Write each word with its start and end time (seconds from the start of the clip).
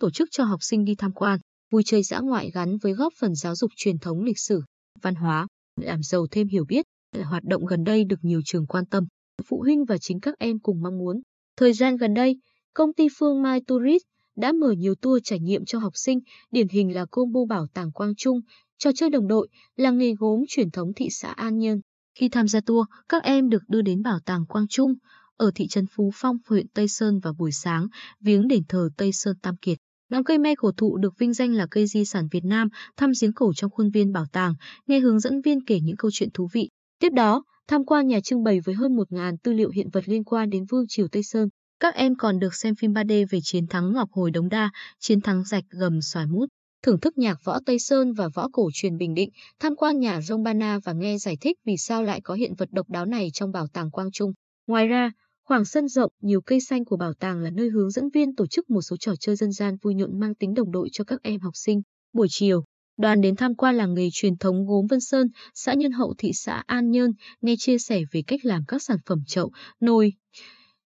tổ 0.00 0.10
chức 0.10 0.28
cho 0.30 0.44
học 0.44 0.62
sinh 0.62 0.84
đi 0.84 0.94
tham 0.94 1.12
quan, 1.12 1.40
vui 1.70 1.82
chơi 1.86 2.02
dã 2.02 2.18
ngoại 2.18 2.50
gắn 2.54 2.76
với 2.78 2.92
góp 2.92 3.12
phần 3.20 3.34
giáo 3.34 3.54
dục 3.54 3.70
truyền 3.76 3.98
thống 3.98 4.22
lịch 4.22 4.38
sử, 4.38 4.62
văn 5.02 5.14
hóa, 5.14 5.46
làm 5.80 6.02
giàu 6.02 6.26
thêm 6.30 6.48
hiểu 6.48 6.64
biết. 6.68 6.86
Hoạt 7.24 7.44
động 7.44 7.64
gần 7.64 7.84
đây 7.84 8.04
được 8.04 8.18
nhiều 8.22 8.40
trường 8.44 8.66
quan 8.66 8.86
tâm, 8.86 9.06
phụ 9.44 9.60
huynh 9.60 9.84
và 9.84 9.98
chính 9.98 10.20
các 10.20 10.34
em 10.38 10.58
cùng 10.58 10.82
mong 10.82 10.98
muốn. 10.98 11.20
Thời 11.56 11.72
gian 11.72 11.96
gần 11.96 12.14
đây, 12.14 12.36
công 12.74 12.92
ty 12.92 13.08
Phương 13.18 13.42
Mai 13.42 13.60
Tourist 13.66 14.02
đã 14.36 14.52
mở 14.52 14.72
nhiều 14.72 14.94
tour 14.94 15.20
trải 15.24 15.40
nghiệm 15.40 15.64
cho 15.64 15.78
học 15.78 15.92
sinh, 15.96 16.20
điển 16.50 16.68
hình 16.68 16.94
là 16.94 17.06
combo 17.10 17.40
bảo 17.48 17.66
tàng 17.74 17.92
Quang 17.92 18.14
Trung, 18.14 18.40
trò 18.78 18.90
chơi 18.94 19.10
đồng 19.10 19.28
đội, 19.28 19.48
làng 19.76 19.98
nghề 19.98 20.14
gốm 20.14 20.40
truyền 20.48 20.70
thống 20.70 20.92
thị 20.96 21.08
xã 21.10 21.28
An 21.28 21.58
Nhơn. 21.58 21.80
Khi 22.14 22.28
tham 22.28 22.48
gia 22.48 22.60
tour, 22.60 22.86
các 23.08 23.22
em 23.22 23.48
được 23.48 23.62
đưa 23.68 23.82
đến 23.82 24.02
bảo 24.02 24.18
tàng 24.24 24.46
Quang 24.46 24.68
Trung 24.68 24.94
ở 25.36 25.50
thị 25.54 25.66
trấn 25.66 25.86
Phú 25.86 26.10
Phong, 26.14 26.36
huyện 26.48 26.68
Tây 26.68 26.88
Sơn 26.88 27.18
vào 27.18 27.32
buổi 27.32 27.52
sáng, 27.52 27.86
viếng 28.20 28.48
đền 28.48 28.62
thờ 28.68 28.88
Tây 28.96 29.10
Sơn 29.12 29.36
Tam 29.42 29.56
Kiệt. 29.56 29.78
Ngắm 30.10 30.24
cây 30.24 30.38
me 30.38 30.54
cổ 30.54 30.72
thụ 30.76 30.96
được 30.96 31.18
vinh 31.18 31.32
danh 31.32 31.52
là 31.52 31.66
cây 31.70 31.86
di 31.86 32.04
sản 32.04 32.28
Việt 32.30 32.44
Nam, 32.44 32.68
thăm 32.96 33.12
giếng 33.20 33.32
cổ 33.32 33.52
trong 33.56 33.70
khuôn 33.70 33.90
viên 33.90 34.12
bảo 34.12 34.24
tàng, 34.32 34.54
nghe 34.86 35.00
hướng 35.00 35.20
dẫn 35.20 35.40
viên 35.40 35.64
kể 35.64 35.80
những 35.80 35.96
câu 35.96 36.10
chuyện 36.14 36.28
thú 36.34 36.48
vị. 36.52 36.68
Tiếp 36.98 37.12
đó, 37.12 37.44
tham 37.68 37.84
quan 37.84 38.06
nhà 38.06 38.20
trưng 38.20 38.44
bày 38.44 38.60
với 38.60 38.74
hơn 38.74 38.96
1.000 38.96 39.36
tư 39.42 39.52
liệu 39.52 39.70
hiện 39.70 39.88
vật 39.92 40.08
liên 40.08 40.24
quan 40.24 40.50
đến 40.50 40.64
Vương 40.70 40.84
triều 40.88 41.08
Tây 41.08 41.22
Sơn. 41.22 41.48
Các 41.80 41.94
em 41.94 42.14
còn 42.14 42.38
được 42.38 42.54
xem 42.54 42.74
phim 42.74 42.92
3D 42.92 43.26
về 43.30 43.38
chiến 43.42 43.66
thắng 43.66 43.92
Ngọc 43.92 44.08
Hồi 44.12 44.30
Đống 44.30 44.48
Đa, 44.48 44.70
chiến 44.98 45.20
thắng 45.20 45.44
rạch 45.44 45.64
gầm 45.70 46.00
xoài 46.00 46.26
mút, 46.26 46.46
thưởng 46.82 47.00
thức 47.00 47.18
nhạc 47.18 47.44
võ 47.44 47.58
Tây 47.66 47.78
Sơn 47.78 48.12
và 48.12 48.28
võ 48.34 48.48
cổ 48.52 48.70
truyền 48.74 48.96
Bình 48.96 49.14
Định, 49.14 49.30
tham 49.60 49.76
quan 49.76 50.00
nhà 50.00 50.20
Rông 50.20 50.42
Bana 50.42 50.78
và 50.84 50.92
nghe 50.92 51.18
giải 51.18 51.36
thích 51.40 51.56
vì 51.66 51.76
sao 51.76 52.02
lại 52.02 52.20
có 52.20 52.34
hiện 52.34 52.54
vật 52.54 52.68
độc 52.72 52.90
đáo 52.90 53.06
này 53.06 53.30
trong 53.32 53.52
bảo 53.52 53.66
tàng 53.72 53.90
Quang 53.90 54.10
Trung. 54.12 54.32
Ngoài 54.66 54.86
ra, 54.86 55.10
khoảng 55.50 55.64
sân 55.64 55.88
rộng, 55.88 56.12
nhiều 56.20 56.40
cây 56.40 56.60
xanh 56.60 56.84
của 56.84 56.96
bảo 56.96 57.12
tàng 57.14 57.40
là 57.40 57.50
nơi 57.50 57.68
hướng 57.68 57.90
dẫn 57.90 58.04
viên 58.14 58.34
tổ 58.34 58.46
chức 58.46 58.70
một 58.70 58.82
số 58.82 58.96
trò 58.96 59.12
chơi 59.20 59.36
dân 59.36 59.52
gian 59.52 59.76
vui 59.82 59.94
nhộn 59.94 60.20
mang 60.20 60.34
tính 60.34 60.54
đồng 60.54 60.72
đội 60.72 60.88
cho 60.92 61.04
các 61.04 61.22
em 61.22 61.40
học 61.40 61.52
sinh. 61.56 61.82
Buổi 62.12 62.26
chiều, 62.30 62.64
đoàn 62.98 63.20
đến 63.20 63.36
tham 63.36 63.54
quan 63.54 63.74
làng 63.74 63.94
nghề 63.94 64.08
truyền 64.12 64.36
thống 64.36 64.66
gốm 64.66 64.86
Vân 64.90 65.00
Sơn, 65.00 65.26
xã 65.54 65.74
Nhân 65.74 65.92
Hậu 65.92 66.14
thị 66.18 66.30
xã 66.34 66.62
An 66.66 66.90
Nhơn, 66.90 67.10
nghe 67.40 67.54
chia 67.58 67.78
sẻ 67.78 68.02
về 68.12 68.22
cách 68.26 68.40
làm 68.42 68.62
các 68.68 68.82
sản 68.82 68.96
phẩm 69.06 69.18
chậu, 69.26 69.50
nồi, 69.80 70.12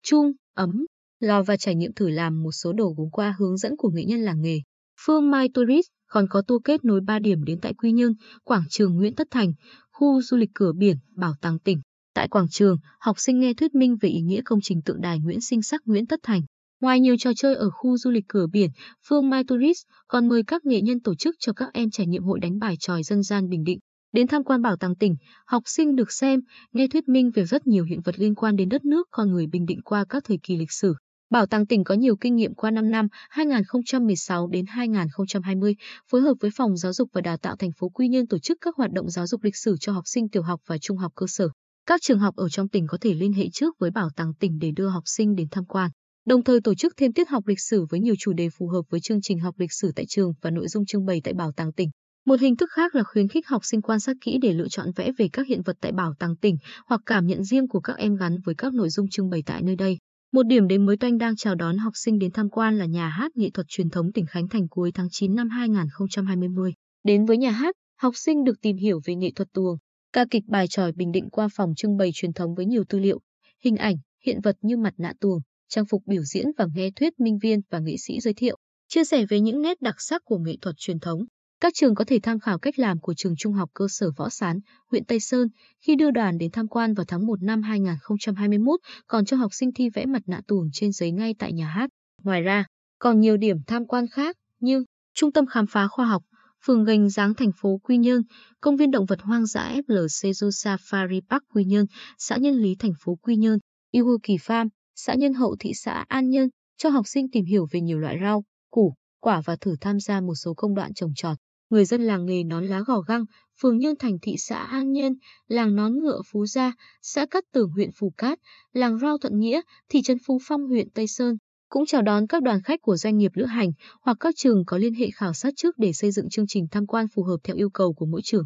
chung, 0.03 0.31
ấm, 0.53 0.85
lò 1.19 1.43
và 1.43 1.57
trải 1.57 1.75
nghiệm 1.75 1.93
thử 1.93 2.09
làm 2.09 2.43
một 2.43 2.51
số 2.51 2.73
đồ 2.73 2.93
gốm 2.97 3.09
qua 3.11 3.35
hướng 3.39 3.57
dẫn 3.57 3.77
của 3.77 3.89
nghệ 3.89 4.03
nhân 4.05 4.19
làng 4.19 4.41
nghề. 4.41 4.59
Phương 5.05 5.31
Mai 5.31 5.49
Tourist 5.53 5.87
còn 6.07 6.25
có 6.29 6.41
tour 6.47 6.61
kết 6.63 6.85
nối 6.85 7.01
3 7.01 7.19
điểm 7.19 7.43
đến 7.43 7.59
tại 7.61 7.73
Quy 7.73 7.91
Nhơn, 7.91 8.13
quảng 8.43 8.63
trường 8.69 8.95
Nguyễn 8.95 9.15
Tất 9.15 9.27
Thành, 9.31 9.53
khu 9.91 10.21
du 10.21 10.37
lịch 10.37 10.49
cửa 10.53 10.71
biển, 10.77 10.97
bảo 11.15 11.33
tàng 11.41 11.59
tỉnh. 11.59 11.81
Tại 12.13 12.27
quảng 12.27 12.47
trường, 12.49 12.77
học 12.99 13.19
sinh 13.19 13.39
nghe 13.39 13.53
thuyết 13.53 13.75
minh 13.75 13.97
về 14.01 14.09
ý 14.09 14.21
nghĩa 14.21 14.41
công 14.45 14.59
trình 14.63 14.81
tượng 14.81 15.01
đài 15.01 15.19
Nguyễn 15.19 15.41
Sinh 15.41 15.61
Sắc 15.61 15.81
Nguyễn 15.85 16.07
Tất 16.07 16.19
Thành. 16.23 16.41
Ngoài 16.81 16.99
nhiều 16.99 17.15
trò 17.19 17.31
chơi 17.35 17.55
ở 17.55 17.69
khu 17.69 17.97
du 17.97 18.11
lịch 18.11 18.23
cửa 18.27 18.47
biển, 18.51 18.69
Phương 19.07 19.29
Mai 19.29 19.43
Tourist 19.47 19.81
còn 20.07 20.27
mời 20.27 20.43
các 20.47 20.65
nghệ 20.65 20.81
nhân 20.81 20.99
tổ 20.99 21.15
chức 21.15 21.35
cho 21.39 21.53
các 21.53 21.69
em 21.73 21.89
trải 21.89 22.07
nghiệm 22.07 22.23
hội 22.23 22.39
đánh 22.39 22.59
bài 22.59 22.75
tròi 22.79 23.03
dân 23.03 23.23
gian 23.23 23.49
Bình 23.49 23.63
Định. 23.63 23.79
Đến 24.13 24.27
tham 24.27 24.43
quan 24.43 24.61
bảo 24.61 24.77
tàng 24.77 24.95
tỉnh, 24.95 25.15
học 25.45 25.63
sinh 25.65 25.95
được 25.95 26.11
xem, 26.11 26.39
nghe 26.71 26.87
thuyết 26.87 27.07
minh 27.07 27.31
về 27.31 27.45
rất 27.45 27.67
nhiều 27.67 27.83
hiện 27.83 28.01
vật 28.01 28.19
liên 28.19 28.35
quan 28.35 28.55
đến 28.55 28.69
đất 28.69 28.85
nước 28.85 29.07
con 29.11 29.31
người 29.31 29.47
Bình 29.47 29.65
Định 29.65 29.81
qua 29.81 30.05
các 30.09 30.23
thời 30.23 30.37
kỳ 30.43 30.57
lịch 30.57 30.71
sử. 30.71 30.93
Bảo 31.29 31.45
tàng 31.45 31.65
tỉnh 31.65 31.83
có 31.83 31.95
nhiều 31.95 32.15
kinh 32.15 32.35
nghiệm 32.35 32.53
qua 32.53 32.71
5 32.71 32.91
năm 32.91 33.07
2016 33.29 34.47
đến 34.47 34.65
2020, 34.65 35.75
phối 36.07 36.21
hợp 36.21 36.33
với 36.39 36.51
Phòng 36.55 36.77
Giáo 36.77 36.93
dục 36.93 37.09
và 37.13 37.21
Đào 37.21 37.37
tạo 37.37 37.55
thành 37.55 37.71
phố 37.79 37.89
Quy 37.89 38.07
Nhơn 38.07 38.27
tổ 38.27 38.39
chức 38.39 38.57
các 38.61 38.75
hoạt 38.75 38.91
động 38.91 39.09
giáo 39.09 39.27
dục 39.27 39.43
lịch 39.43 39.55
sử 39.55 39.75
cho 39.79 39.93
học 39.93 40.03
sinh 40.05 40.29
tiểu 40.29 40.43
học 40.43 40.59
và 40.67 40.77
trung 40.77 40.97
học 40.97 41.11
cơ 41.15 41.25
sở. 41.29 41.49
Các 41.85 42.01
trường 42.01 42.19
học 42.19 42.35
ở 42.35 42.49
trong 42.49 42.69
tỉnh 42.69 42.87
có 42.87 42.97
thể 43.01 43.13
liên 43.13 43.33
hệ 43.33 43.49
trước 43.53 43.75
với 43.79 43.91
Bảo 43.91 44.09
tàng 44.15 44.33
tỉnh 44.39 44.59
để 44.59 44.71
đưa 44.75 44.87
học 44.87 45.03
sinh 45.05 45.35
đến 45.35 45.47
tham 45.51 45.65
quan. 45.65 45.91
Đồng 46.25 46.43
thời 46.43 46.61
tổ 46.61 46.75
chức 46.75 46.93
thêm 46.97 47.13
tiết 47.13 47.29
học 47.29 47.47
lịch 47.47 47.59
sử 47.59 47.85
với 47.89 47.99
nhiều 47.99 48.15
chủ 48.19 48.33
đề 48.33 48.49
phù 48.49 48.67
hợp 48.67 48.81
với 48.89 48.99
chương 48.99 49.21
trình 49.21 49.39
học 49.39 49.55
lịch 49.57 49.73
sử 49.73 49.91
tại 49.95 50.05
trường 50.09 50.33
và 50.41 50.49
nội 50.49 50.67
dung 50.67 50.85
trưng 50.85 51.05
bày 51.05 51.21
tại 51.23 51.33
Bảo 51.33 51.51
tàng 51.51 51.73
tỉnh. 51.73 51.89
Một 52.25 52.39
hình 52.39 52.55
thức 52.55 52.69
khác 52.71 52.95
là 52.95 53.03
khuyến 53.03 53.27
khích 53.27 53.47
học 53.47 53.65
sinh 53.65 53.81
quan 53.81 53.99
sát 53.99 54.17
kỹ 54.21 54.37
để 54.41 54.53
lựa 54.53 54.67
chọn 54.67 54.87
vẽ 54.95 55.11
về 55.17 55.29
các 55.33 55.47
hiện 55.47 55.61
vật 55.61 55.77
tại 55.81 55.91
bảo 55.91 56.13
tàng 56.19 56.35
tỉnh 56.35 56.57
hoặc 56.87 57.01
cảm 57.05 57.27
nhận 57.27 57.43
riêng 57.43 57.67
của 57.67 57.79
các 57.79 57.97
em 57.97 58.15
gắn 58.15 58.37
với 58.45 58.55
các 58.55 58.73
nội 58.73 58.89
dung 58.89 59.09
trưng 59.09 59.29
bày 59.29 59.43
tại 59.45 59.61
nơi 59.63 59.75
đây. 59.75 59.97
Một 60.33 60.43
điểm 60.43 60.67
đến 60.67 60.85
mới 60.85 60.97
toanh 60.97 61.17
đang 61.17 61.35
chào 61.35 61.55
đón 61.55 61.77
học 61.77 61.93
sinh 61.95 62.19
đến 62.19 62.31
tham 62.31 62.49
quan 62.49 62.77
là 62.77 62.85
nhà 62.85 63.09
hát 63.09 63.31
nghệ 63.35 63.49
thuật 63.49 63.67
truyền 63.69 63.89
thống 63.89 64.11
tỉnh 64.11 64.25
Khánh 64.25 64.47
Thành 64.47 64.67
cuối 64.67 64.91
tháng 64.93 65.07
9 65.11 65.35
năm 65.35 65.49
2020. 65.49 66.73
Đến 67.03 67.25
với 67.25 67.37
nhà 67.37 67.51
hát, 67.51 67.75
học 68.01 68.13
sinh 68.17 68.43
được 68.43 68.61
tìm 68.61 68.77
hiểu 68.77 69.01
về 69.05 69.15
nghệ 69.15 69.31
thuật 69.35 69.47
tuồng, 69.53 69.77
ca 70.13 70.25
kịch 70.31 70.43
bài 70.47 70.67
tròi 70.67 70.91
Bình 70.91 71.11
Định 71.11 71.29
qua 71.29 71.47
phòng 71.53 71.75
trưng 71.75 71.97
bày 71.97 72.11
truyền 72.13 72.33
thống 72.33 72.55
với 72.55 72.65
nhiều 72.65 72.83
tư 72.89 72.99
liệu, 72.99 73.19
hình 73.63 73.75
ảnh, 73.75 73.95
hiện 74.25 74.41
vật 74.43 74.55
như 74.61 74.77
mặt 74.77 74.93
nạ 74.97 75.13
tuồng, 75.19 75.39
trang 75.69 75.85
phục 75.85 76.03
biểu 76.05 76.23
diễn 76.23 76.45
và 76.57 76.67
nghe 76.75 76.89
thuyết 76.95 77.19
minh 77.19 77.37
viên 77.41 77.61
và 77.69 77.79
nghệ 77.79 77.95
sĩ 77.97 78.19
giới 78.19 78.33
thiệu, 78.33 78.57
chia 78.87 79.03
sẻ 79.03 79.25
về 79.25 79.39
những 79.39 79.61
nét 79.61 79.81
đặc 79.81 79.95
sắc 79.97 80.21
của 80.25 80.37
nghệ 80.37 80.55
thuật 80.61 80.75
truyền 80.77 80.99
thống. 80.99 81.19
Các 81.59 81.73
trường 81.75 81.95
có 81.95 82.03
thể 82.03 82.19
tham 82.23 82.39
khảo 82.39 82.59
cách 82.59 82.79
làm 82.79 82.99
của 82.99 83.13
trường 83.13 83.35
Trung 83.35 83.53
học 83.53 83.69
cơ 83.73 83.87
sở 83.89 84.11
Võ 84.17 84.29
Sán, 84.29 84.59
huyện 84.91 85.05
Tây 85.05 85.19
Sơn 85.19 85.47
khi 85.79 85.95
đưa 85.95 86.11
đoàn 86.11 86.37
đến 86.37 86.51
tham 86.51 86.67
quan 86.67 86.93
vào 86.93 87.05
tháng 87.07 87.25
1 87.25 87.41
năm 87.41 87.61
2021, 87.61 88.79
còn 89.07 89.25
cho 89.25 89.37
học 89.37 89.53
sinh 89.53 89.73
thi 89.73 89.89
vẽ 89.89 90.05
mặt 90.05 90.21
nạ 90.25 90.41
tuồng 90.47 90.69
trên 90.73 90.91
giấy 90.91 91.11
ngay 91.11 91.35
tại 91.39 91.53
nhà 91.53 91.67
hát. 91.67 91.89
Ngoài 92.23 92.41
ra, 92.41 92.65
còn 92.99 93.19
nhiều 93.19 93.37
điểm 93.37 93.57
tham 93.67 93.85
quan 93.85 94.07
khác 94.07 94.37
như 94.59 94.85
Trung 95.13 95.31
tâm 95.31 95.45
khám 95.45 95.67
phá 95.67 95.87
khoa 95.87 96.05
học, 96.05 96.23
phường 96.65 96.83
Gành 96.83 97.09
Giáng 97.09 97.33
thành 97.33 97.51
phố 97.61 97.79
Quy 97.83 97.97
Nhơn, 97.97 98.21
công 98.61 98.77
viên 98.77 98.91
động 98.91 99.05
vật 99.05 99.21
hoang 99.21 99.45
dã 99.45 99.75
FLC 99.87 100.31
Zoo 100.31 100.49
Safari 100.49 101.21
Park 101.29 101.43
Quy 101.53 101.65
Nhơn, 101.65 101.85
xã 102.17 102.37
Nhân 102.37 102.55
Lý 102.55 102.75
thành 102.79 102.93
phố 103.03 103.15
Quy 103.15 103.35
Nhơn, 103.35 103.59
Yêu 103.91 104.17
Kỳ 104.23 104.37
Farm, 104.37 104.69
xã 104.95 105.13
Nhân 105.13 105.33
Hậu 105.33 105.55
thị 105.59 105.71
xã 105.75 106.05
An 106.07 106.29
Nhơn, 106.29 106.49
cho 106.77 106.89
học 106.89 107.07
sinh 107.07 107.31
tìm 107.31 107.45
hiểu 107.45 107.67
về 107.71 107.81
nhiều 107.81 107.99
loại 107.99 108.17
rau, 108.21 108.43
củ, 108.69 108.93
quả 109.19 109.41
và 109.45 109.55
thử 109.55 109.75
tham 109.81 109.99
gia 109.99 110.21
một 110.21 110.35
số 110.35 110.53
công 110.53 110.75
đoạn 110.75 110.93
trồng 110.93 111.11
trọt 111.15 111.37
người 111.71 111.85
dân 111.85 112.01
làng 112.01 112.25
nghề 112.25 112.43
nón 112.43 112.65
lá 112.65 112.81
gò 112.87 112.99
găng, 112.99 113.25
phường 113.61 113.77
Nhơn 113.77 113.95
Thành 113.99 114.17
thị 114.21 114.35
xã 114.37 114.57
An 114.57 114.91
Nhơn, 114.91 115.13
làng 115.47 115.75
nón 115.75 115.93
ngựa 115.99 116.21
Phú 116.31 116.45
Gia, 116.45 116.73
xã 117.01 117.25
Cát 117.25 117.43
Tường 117.53 117.69
huyện 117.69 117.89
Phù 117.99 118.13
Cát, 118.17 118.39
làng 118.73 118.99
rau 118.99 119.17
Thuận 119.17 119.39
Nghĩa, 119.39 119.61
thị 119.89 120.01
trấn 120.01 120.17
Phú 120.27 120.39
Phong 120.47 120.67
huyện 120.67 120.89
Tây 120.89 121.07
Sơn. 121.07 121.37
Cũng 121.71 121.85
chào 121.85 122.01
đón 122.01 122.27
các 122.27 122.43
đoàn 122.43 122.61
khách 122.61 122.81
của 122.81 122.97
doanh 122.97 123.17
nghiệp 123.17 123.31
lữ 123.35 123.45
hành 123.45 123.71
hoặc 124.01 124.17
các 124.19 124.33
trường 124.37 124.65
có 124.65 124.77
liên 124.77 124.93
hệ 124.93 125.09
khảo 125.13 125.33
sát 125.33 125.53
trước 125.57 125.77
để 125.77 125.93
xây 125.93 126.11
dựng 126.11 126.29
chương 126.29 126.47
trình 126.47 126.67
tham 126.71 126.87
quan 126.87 127.05
phù 127.15 127.23
hợp 127.23 127.37
theo 127.43 127.55
yêu 127.55 127.69
cầu 127.69 127.93
của 127.93 128.05
mỗi 128.05 128.21
trường. 128.23 128.43